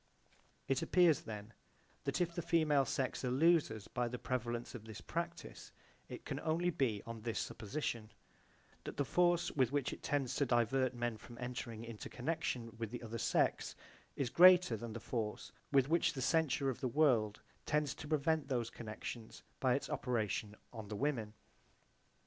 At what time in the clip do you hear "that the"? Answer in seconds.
8.83-9.05